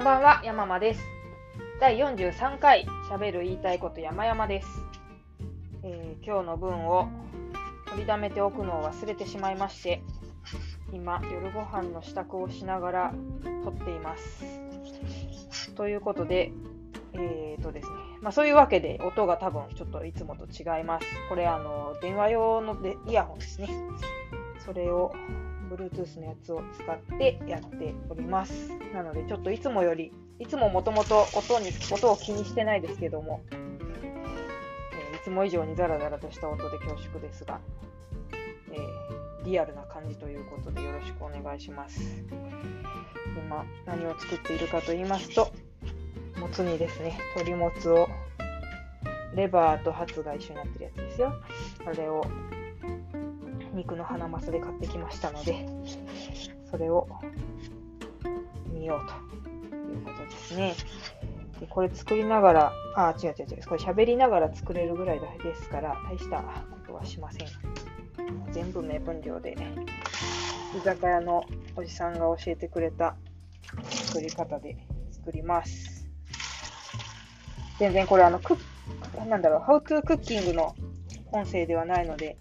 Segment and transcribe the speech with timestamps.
[0.00, 1.02] んばんは、山間です。
[1.78, 4.66] 第43回、しゃべる言いたいこと山々です、
[5.82, 7.10] えー、今日の分を
[7.84, 10.02] 取りだめておくのを忘れてしまいまして、
[10.90, 13.14] 今、夜ご飯の支度をしながら
[13.62, 14.42] 撮っています。
[15.76, 16.50] ということで、
[17.12, 21.06] えーとですね、まあ、そういうわけで音が多分ちょっといつもと違います。
[21.28, 23.68] これあの電話用のでイヤホンですね。
[24.64, 25.12] それを
[25.70, 28.70] Bluetooth のやつを使ってやっております。
[28.92, 37.60] なので、ちょっといつもより、いつももともと音に、音を気にしてないですけども、えー、いつも以上にザラザラとした音で恐縮ですが、
[38.72, 42.00] えー、リアルな感じということでよろしくお願いします。
[43.36, 45.52] 今、何を作っているかと言いますと、
[46.38, 47.18] もつ煮ですね。
[47.36, 48.08] 鶏もつを、
[49.34, 51.32] レバーとハツが一緒になってるやつですよ。
[51.86, 52.24] あれを
[53.74, 55.66] 肉のハマスで買ってきましたので、
[56.70, 57.08] それを
[58.72, 60.74] 見ようということですね。
[61.60, 66.44] でこれ作りながら、あ、違う違う違う、これ喋りながら作れるぐらいですから、大したこ
[66.86, 67.48] とはしません。
[68.52, 69.56] 全部目分量で、
[70.76, 71.44] 居酒屋の
[71.76, 73.16] おじさんが教えてくれた
[73.82, 74.76] 作り方で
[75.10, 76.08] 作ります。
[77.78, 78.56] 全然これあの、ク、
[79.28, 80.74] なんだろう、How to Cooking の
[81.32, 82.36] 音声ではないので、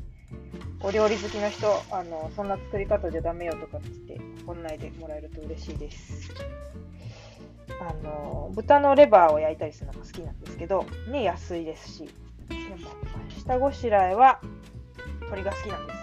[0.81, 6.31] お料理好きの人、あの、そんな作り方じゃダメよとかって言って怒んないでもらえると嬉しいです。
[7.81, 12.09] あの、豚のレバーを焼いたりするのが好きなんですけど、ね、安いですし、
[12.47, 12.91] でも、
[13.29, 14.39] 下ごしらえは
[15.21, 15.99] 鶏が好きなんです。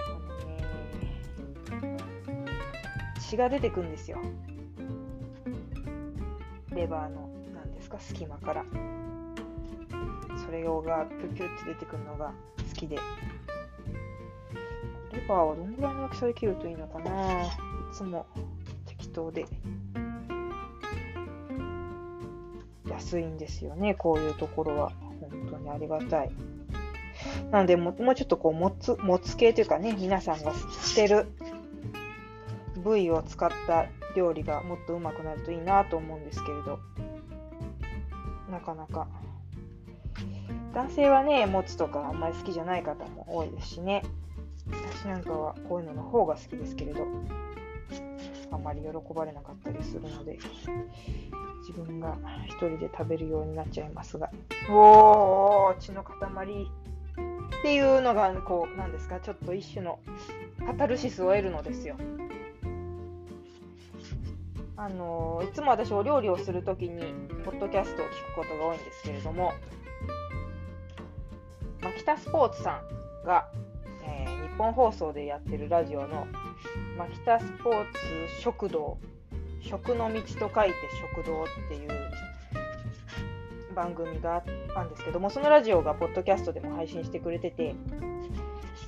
[0.00, 1.98] あのね、
[3.20, 4.18] 血が出てくんですよ。
[6.74, 8.64] レバーの、なんですか、隙間から。
[10.44, 12.32] それがピュピュって出てくるのが
[12.86, 12.96] きで。
[15.12, 17.44] レバーはどんぐらいの大きさで切るといいのかな？
[17.44, 17.48] い
[17.92, 18.26] つも
[18.86, 19.46] 適当で。
[22.88, 24.92] 安いんですよね、こういうところは。
[25.20, 26.32] 本当にありがたい。
[27.50, 30.52] なのでも、もうちょっとこう、もつ、もつ系というかね、皆さんが
[30.82, 31.26] 捨てる
[32.82, 33.86] 部位を使った
[34.16, 36.80] 料理がもっとうまくなるといいなと思うんですけれど、
[38.50, 39.06] なかなか
[40.74, 44.02] 男性はね、持つとかあんまり好きじゃない方も多いですしね。
[44.70, 47.06] 私なんかはこういうのの方が好きですけれど、
[48.50, 50.38] あまり喜ばれなかったりするので、
[51.60, 52.16] 自分が
[52.46, 54.30] 一人で食べるようになっちゃいますが、
[54.70, 59.98] おー、血の塊っていうのが、こう、なんですか、ちょっと一種の
[60.66, 61.96] カタルシスを得るのですよ。
[64.74, 67.00] あのいつも私お料理をするときに
[67.44, 69.52] ポッドキャストを聞くことが多いんですけれども
[71.82, 72.80] マキタスポーツさ
[73.24, 73.48] んが、
[74.04, 76.26] えー、日本放送でやってるラジオの
[76.96, 78.98] マキタスポーツ食堂
[79.60, 80.74] 食の道と書いて
[81.14, 81.90] 食堂っていう
[83.74, 84.44] 番組があっ
[84.74, 87.74] たんですけどもそのラジオがポッドキャストでも配信してくれてて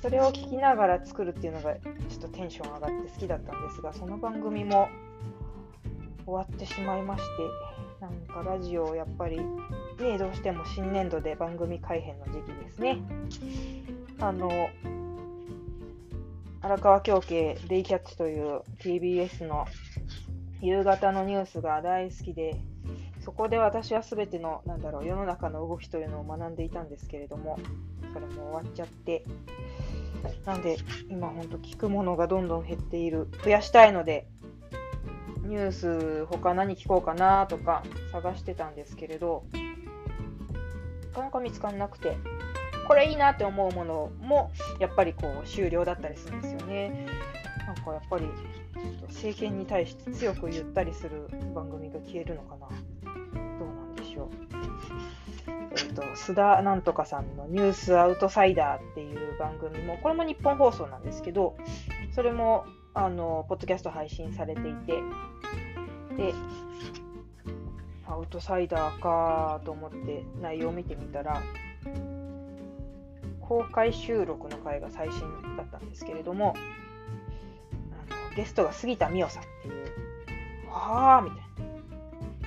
[0.01, 4.87] それを聞きながら作るっていうのがちょっとテンション上がって好きだったんですがその番組も
[6.25, 9.39] 終わってしまいましてなんかラジオをやっぱり
[10.03, 12.99] ねどうしても新年度で番組改編の時期ですね。
[14.19, 14.69] あの
[16.61, 19.65] 荒川京慶デイキャッチという TBS の
[20.61, 22.59] 夕方のニュースが大好きで
[23.23, 27.59] そこで私は全てのなんだろう世の中の動きというのを学んでいたんですけれども
[28.13, 29.23] それも終わっちゃって。
[30.45, 30.77] なんで
[31.07, 34.27] 今ほんと聞くものがどんどん減っている増やしたいので
[35.43, 39.43] ニュース他何聞こうかなとか探してたんですけれど。
[41.15, 42.17] かなか見つからなくて
[42.87, 47.07] これいいなって思うものもやっぱりこう終了だったりするんですよね。
[47.65, 48.27] なんかやっぱり
[49.07, 52.67] 政権に対して強く言ったりする番組が消えるのかな。
[53.57, 54.29] どうなんでしょう。
[55.47, 61.57] えっ、と須田なんとかさんの「ニュースアウトサイダー」っていう番組もこれも日本放送なんですけど
[62.13, 65.03] それもあのポッドキャスト配信されていて
[66.15, 66.33] で、
[68.07, 71.41] アウトサイダーかと思って内容を見てみたら、
[73.41, 75.21] 公開収録の回が最新
[75.57, 76.55] だったんですけれども、
[77.91, 81.45] あのゲストが杉田美桜さんっていう、はあみたいな。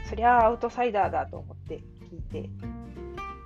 [0.08, 2.48] そりゃアウトサイダーだと思って聞いて、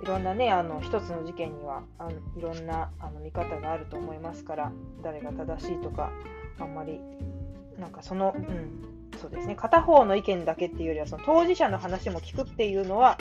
[0.01, 4.71] いろんなね、あの一つの事件にはあのいろんなあの見方があると思いますから、
[5.01, 6.11] 誰が正しいとか、
[6.59, 6.99] あんまり、
[7.77, 8.92] なんかその、うん、
[9.23, 13.17] そうですね、片方の意見だけっていうよりは、その当事者の話も聞くっていうのは、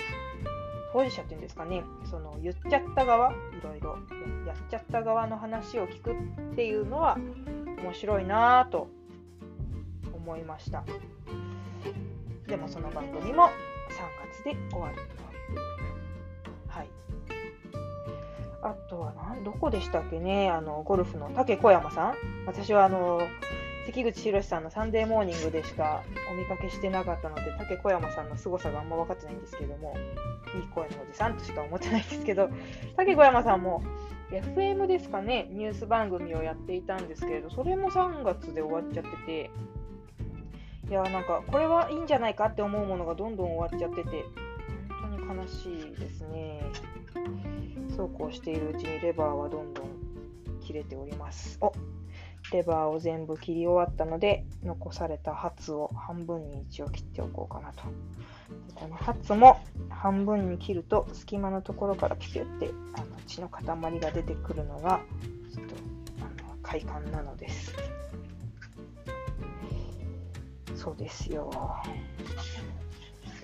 [0.92, 3.96] 当事者っていうんですかね、その言っちゃった側、いろいろ
[4.44, 7.16] やっちゃった側の話を聞くっていうのは
[7.84, 8.88] 面白いなぁと
[10.12, 10.82] 思いました。
[12.48, 13.50] でもその番組も3
[14.32, 14.96] 月で終わる。
[16.66, 16.88] はい。
[18.60, 22.14] あとはなん、どこでしたっけね、あの、ゴルフの竹小山さん
[22.44, 23.20] 私はあの、
[23.86, 29.94] 関口宏さんのサンデーモーニングでしかお見かけしてなかったので、竹小山さんの凄さがあんま分かってないんですけども、
[30.54, 32.48] いい声のおじさんとしか思ってないんですけど、
[32.96, 33.82] 竹小山さんも
[34.30, 39.50] FM ですかね、ニュース番組をやっていたんですけれど、それも3月で終わっちゃってて、
[40.88, 44.24] いや、なんか、これはいいんじゃないかって思うものがどんどん終わっちゃってて、
[45.00, 46.60] 本当に悲しいですね。
[47.96, 49.86] そうこうしているうちにレバーはどんどん
[50.60, 51.58] 切れております。
[51.60, 51.72] お
[52.52, 57.82] レバーを全部切り終わったので、残されたハツを半分に一応切っておこうかなと。
[58.74, 63.64] このハツも半分に切ると隙間のところからピュピュってあの血の塊
[64.00, 65.00] が出てくるのが
[65.54, 65.74] ちょっと
[66.20, 67.74] あの快感なのです。
[70.74, 71.50] そうですよ。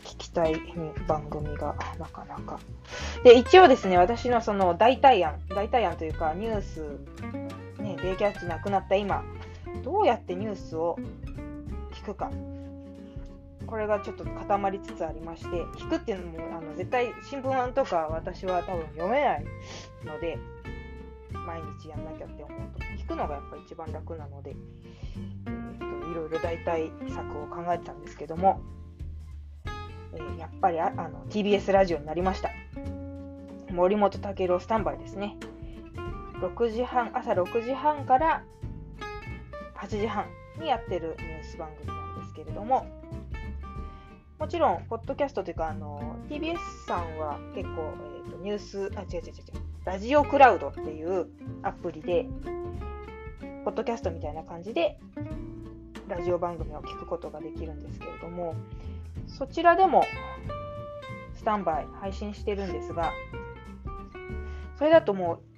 [0.04, 0.60] 聞きたい
[1.06, 2.58] 番組がなかなか。
[3.22, 6.98] で、一応ですね、私のその代替案、代替案というかニュース、
[8.02, 9.24] デイキャッチなくなった今、
[9.82, 10.96] どうやってニュースを
[11.92, 12.30] 聞くか。
[13.66, 15.48] これがちょっと固まりつつありまして、
[15.78, 19.44] 聞くっていうのもあの絶対新聞とか私は多分読めない
[20.04, 20.38] ので、
[21.32, 24.56] 毎日やんなきゃって思うと、聞くのがやっぱ一番楽なので、
[25.46, 28.60] えーと、いろいろ代替策を考えてたんですけども、
[30.14, 32.50] えー、やっぱりあの TBS ラジオになりました。
[33.70, 35.36] 森本武郎スタンバイですね。
[36.40, 38.42] 6時半、朝6時半から
[39.76, 40.26] 8時半
[40.60, 42.86] にやってるニュース番組なんですけれども、
[44.38, 46.56] もちろん、ポッドキャストというか、あの、TBS
[46.86, 47.92] さんは結構、
[48.24, 49.34] えーと、ニュース、あ、違う違う違う、
[49.84, 51.26] ラジオクラウドっていう
[51.62, 52.28] アプリで、
[53.64, 55.00] ポッドキャストみたいな感じで、
[56.06, 58.54] ラジオ番組を聞くことができるんですけれども、
[59.26, 60.04] そちらでも、
[61.34, 63.12] スタンバイ配信してるんですが、
[64.76, 65.40] それだとも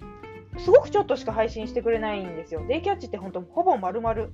[0.63, 2.63] すごくちょっとしか配信してくれないんですよ。
[2.67, 4.27] デイキャッチって本当ほぼ丸々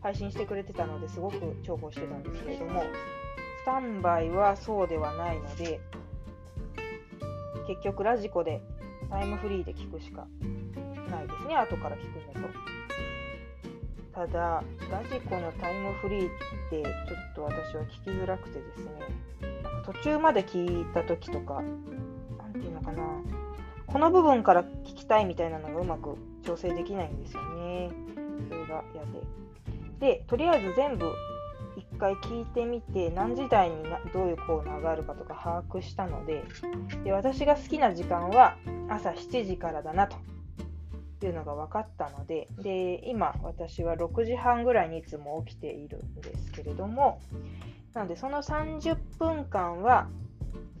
[0.00, 2.82] 配信してくれてたのですごく重宝してたんですけれども、
[3.62, 5.80] スタンバイはそうではないので、
[7.68, 8.60] 結局ラジコで
[9.08, 10.26] タイムフリーで聞くしか
[11.10, 12.54] ないですね、後から聞くのと。
[14.12, 16.30] ただ、ラジコのタイムフリーっ
[16.70, 18.90] てちょっと私は聞きづらくてですね、
[19.86, 21.62] 途中まで聞いた時とか、
[22.38, 23.02] 何て言うのかな、
[23.92, 27.90] この部分から聞きたいみたいなのがうまく調整できないんですよね。
[28.48, 30.16] それが嫌で。
[30.16, 31.12] で、とりあえず全部
[31.76, 33.76] 一回聞いてみて何時台に
[34.12, 36.44] どういうコーナーがあるかとか把握したので
[37.04, 38.56] で私が好きな時間は
[38.88, 47.20] 朝7時からだなというのが分かったのでで今私は6時半ぐらいにいつも起きているんですけれども
[47.94, 50.08] なのでその30分間は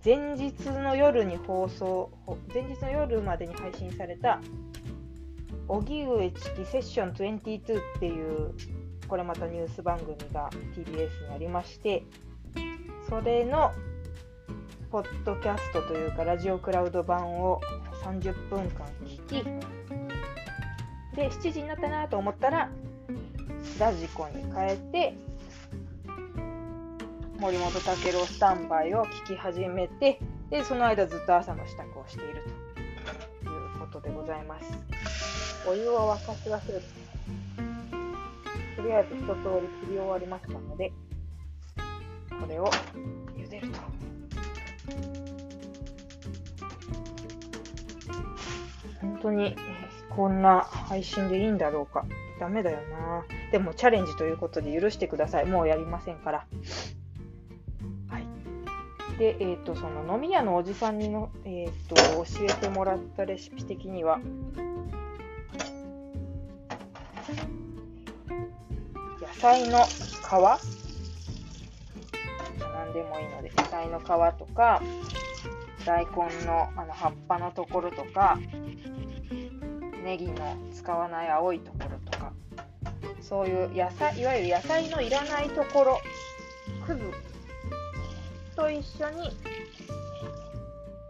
[0.04, 2.10] 前日の夜に放送、
[2.52, 4.40] 前日の夜までに配信された、
[5.68, 8.52] 荻上チキセッション22っていう、
[9.06, 12.02] これまたニュース番組が TBS にありまして、
[13.08, 13.70] それの
[14.90, 17.60] ポッドキャストというかラジオクラウド版を
[18.02, 19.44] 30分間聞き、
[21.14, 22.70] で、7時になったなと思ったら、
[23.78, 25.14] ラジコに変えて、
[27.42, 32.44] 森本武郎スタンバイを聞き始めてでその間ずっと朝の支度をしている
[33.42, 33.50] と。
[33.50, 35.66] いうことでございます。
[35.68, 36.84] お湯を沸かし忘れて。
[38.76, 39.26] とりあえず一通
[39.60, 40.92] り切り終わりましたので
[42.28, 42.70] これを
[43.36, 43.80] 茹でると。
[49.00, 49.56] 本当に
[50.10, 52.06] こんな配信でいいんだろうか。
[52.38, 53.24] ダメだよな。
[53.50, 55.46] でもチャレンジということで許してください。
[55.46, 56.46] もうやりませんから。
[59.22, 64.18] で、えーと、その飲み屋のおじさんにの、えーと、教えてもらったレシピ的には。
[69.20, 69.90] 野菜の皮。
[72.58, 74.04] 何でもいいので野菜の皮
[74.38, 74.82] とか
[75.86, 76.12] 大根
[76.44, 78.40] のあの葉っぱのところとか
[80.04, 82.32] ネギの使わない青いところとか。
[83.20, 86.00] そういう野菜いわゆる野菜のいらないところ
[86.84, 87.31] くず。
[88.62, 89.28] と一緒に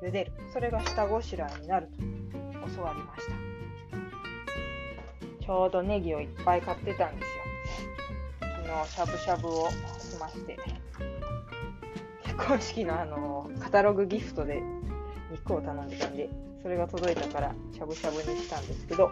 [0.02, 0.32] 茹でる。
[0.54, 3.32] それが下ごしらえになると教わりました。
[5.44, 7.42] ちょうどネギをいっぱい買ってたんですよ。
[8.40, 10.58] 昨日しゃぶしゃぶをしまして。
[12.24, 14.62] 結婚式のあのカタログギフトで
[15.30, 16.30] 肉を頼んでたんで
[16.62, 19.10] それが届いたからしゃぶしゃぶにしたんですけど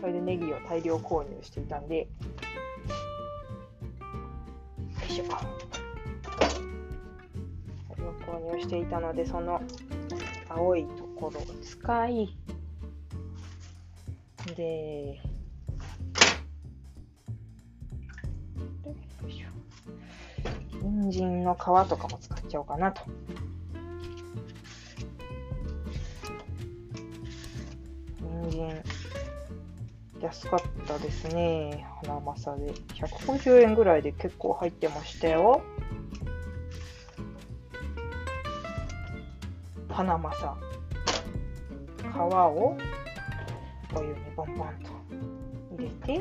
[0.00, 2.06] それでネギを大量購入していたんでよ
[5.06, 5.73] いしょ。
[8.26, 9.60] 購入していたのでその
[10.48, 12.36] 青いところを使い
[14.56, 15.20] で
[20.82, 23.02] 人参の皮とかも使っちゃおうかなと。
[28.20, 28.82] 人参
[30.20, 31.86] 安かったですね。
[32.02, 32.72] 花まさで。
[32.94, 35.62] 150円ぐらいで結構入ってましたよ。
[39.94, 40.56] 花まさ。
[42.02, 42.76] 皮を
[43.94, 44.90] お湯にボンボンと
[45.76, 46.20] 入れて、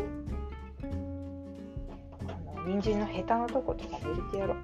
[2.22, 2.24] あ
[2.56, 4.58] の人参のヘタのとことか入れてやろう。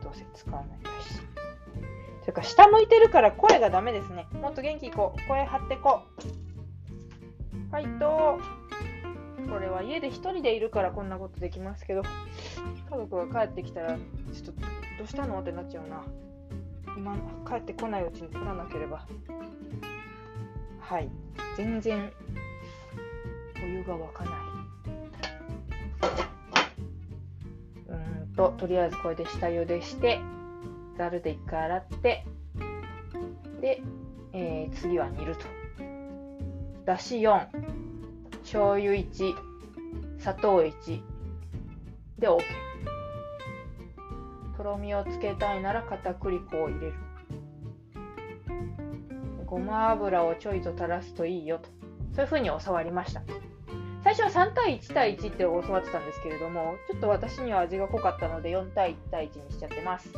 [0.00, 1.20] どうせ使わないんだし。
[2.22, 4.28] というか、下向いてるから声がダメですね。
[4.40, 5.28] もっと元気いこう。
[5.28, 6.02] 声張ってこ
[7.72, 7.74] う。
[7.74, 8.38] はい、と。
[9.50, 12.02] これは家で1人でいるからこんなことできますけど、
[12.88, 14.00] 家族が帰ってきたら、ちょっ
[14.44, 14.58] と、ど
[15.02, 15.40] うしたの？
[15.40, 16.04] ってなっちゃうな。
[17.00, 17.16] 今、
[17.48, 19.06] 帰ってこないうちに取らなければ。
[20.80, 21.08] はい。
[21.56, 22.12] 全然、
[23.56, 24.34] お湯が沸かない。
[27.88, 30.20] うんと、とりあえずこれで下茹でして、
[30.98, 32.26] ざるで一回洗って、
[33.62, 33.80] で、
[34.34, 35.46] えー次は煮ると。
[36.84, 37.46] だし4、
[38.42, 39.34] 醤油1、
[40.18, 41.00] 砂糖1
[42.18, 42.69] で OK。
[44.60, 46.94] とろみをつけたいなら片栗粉を入れる。
[49.46, 51.70] ごま油をちょいと垂らすといいよと。
[52.14, 53.22] そういうふうに教わりました。
[54.04, 60.10] 最初は3対1対1って教わってたんですけれども、ちょっと私には味が濃かったので4対1対1にしちゃってます。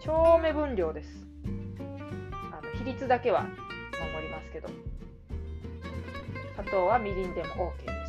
[0.00, 1.26] 超目分量です。
[2.52, 4.68] あの比率だけは守りますけど。
[6.54, 7.99] 砂糖はみりんでも OK です。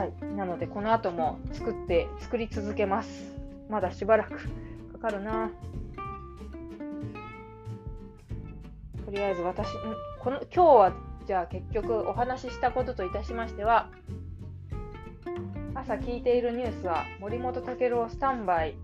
[0.00, 0.14] はい。
[0.34, 3.34] なので、この後も作って、作り続けます。
[3.68, 4.48] まだしばらく
[4.92, 5.50] かかるな。
[9.04, 9.68] とりあえず私、
[10.20, 10.92] この今日は
[11.26, 13.90] じゃあ結局お話ししたことといたしましては、
[15.74, 18.76] 朝聞いているニュースは森本武郎スタンバイ、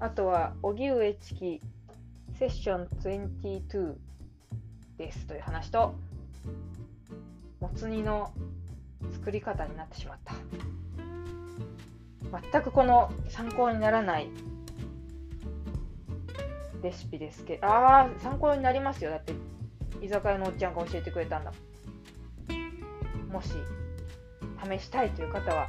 [0.00, 1.60] あとは荻上チキ
[2.40, 3.94] セッション22
[4.98, 5.94] ですという話と、
[7.60, 8.32] もつ煮の
[9.12, 10.34] 作り方になってしまった。
[12.52, 14.28] 全くこの参考にならない
[16.82, 19.10] レシピですけど、ああ、参考になりますよ。
[19.10, 19.34] だって、
[20.00, 21.52] 居酒屋のおっちゃんが教えてくれたんだ
[23.30, 23.42] も。
[23.42, 23.50] し、
[24.64, 25.66] 試したいという方は、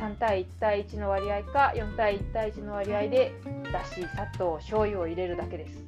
[0.00, 3.32] 3対1対1の割合か、4対1対1の割合で、
[3.72, 5.84] だし、砂糖、醤油を入れるだけです。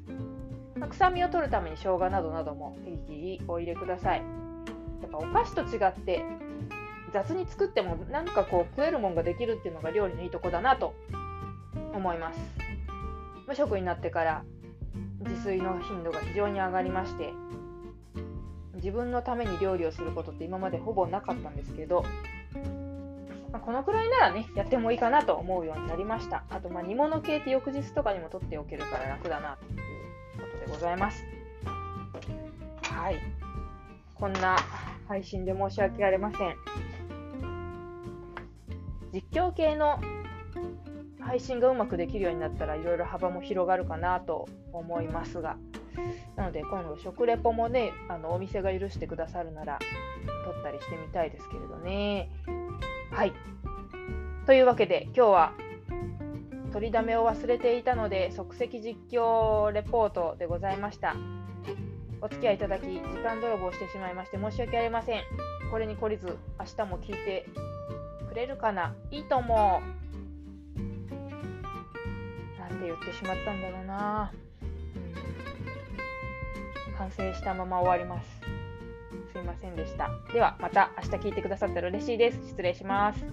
[0.77, 4.23] まあ臭みを取るために生姜などなども適宜お入れください。
[5.03, 6.25] やっぱお菓子と違って、
[7.15, 10.95] 雑に作ってもなんかこう食えるもんができるっていうのが料理のいいとこだなと
[11.95, 12.41] 思います。
[13.47, 14.43] 無職になってから
[15.21, 17.33] 自炊の頻度が非常に上がりまして
[18.75, 22.05] 自分のために料理をすることって今までほぼなかったんですけど、
[23.53, 26.43] まあこのくらいならねやってもいいかなと思うようになりました。
[26.51, 31.25] あとまあ煮物系って翌日とかにも取っておけるから楽だなということでございます。
[32.83, 33.19] はい。
[34.17, 34.57] こんな
[35.07, 36.57] 配信で申し訳ありません。
[39.15, 40.01] 実況系の
[41.21, 45.57] 配信がうまくできるようになったらいろいろ幅も広がるかなと思いますが。
[46.35, 49.79] なので今度食レポもねあのお店が許してくださるなら
[50.45, 52.29] 撮ったりしてみたいですけれどね。
[53.13, 53.33] はい。
[54.47, 55.53] というわけで今日は
[56.73, 61.15] 取りだめを忘れていたので即席実況レポートでございました。
[62.21, 65.23] お付き合いいただき時間泥棒してしまいまして申し訳ありません。
[65.71, 67.47] これに懲りず明日も聞いて
[68.35, 68.93] くれるかな？
[69.13, 69.59] いいと思う。
[72.59, 74.33] なんて言ってしまったんだろうな、
[76.89, 78.41] うん、完成したまま終わります。
[79.33, 80.11] すいませんでした。
[80.33, 82.49] ではまた明日聞いてくださったら嬉しいです。
[82.49, 83.25] 失礼します。